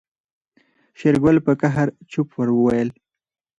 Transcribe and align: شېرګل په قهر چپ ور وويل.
شېرګل 0.99 1.37
په 1.45 1.51
قهر 1.61 1.87
چپ 2.11 2.27
ور 2.35 2.49
وويل. 2.53 2.89